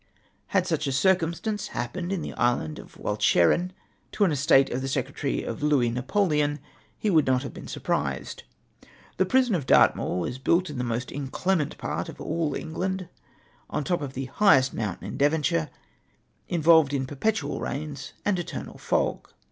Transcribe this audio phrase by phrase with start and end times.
[0.47, 3.71] Had such a circumstance happened in the island of Walcheren
[4.13, 6.57] to an estate of the Secretary of Louis Napoleon,
[6.97, 8.41] he would not have been surprised.
[9.17, 13.09] The prison of Dartmoor was built in the most inclement part of all England,
[13.69, 15.69] on the top of the highest mountain in Devonshire,
[16.49, 19.29] involved in per petual rains and eternal fog.